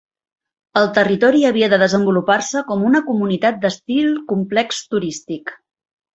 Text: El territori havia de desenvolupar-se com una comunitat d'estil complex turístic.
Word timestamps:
El 0.79 0.87
territori 0.95 1.43
havia 1.49 1.69
de 1.73 1.79
desenvolupar-se 1.83 2.63
com 2.71 2.87
una 2.89 3.03
comunitat 3.11 3.61
d'estil 3.67 4.11
complex 4.35 4.83
turístic. 4.97 5.55